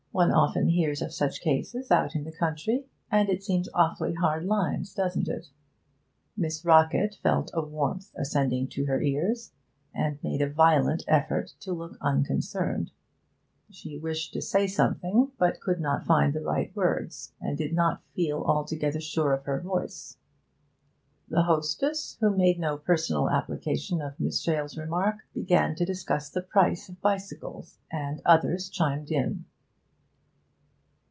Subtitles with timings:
[0.13, 4.43] One often hears of such cases out in the country, and it seems awfully hard
[4.43, 5.47] lines, doesn't it?'
[6.35, 9.53] Miss Rockett felt a warmth ascending to her ears,
[9.93, 12.91] and made a violent effort to look unconcerned.
[13.69, 18.03] She wished to say something, but could not find the right words, and did not
[18.13, 20.17] feel altogether sure of her voice.
[21.29, 26.41] The hostess, who made no personal application of Miss Shale's remark, began to discuss the
[26.41, 29.45] prices of bicycles, and others chimed in.